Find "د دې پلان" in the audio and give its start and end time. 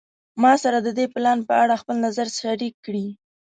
0.81-1.39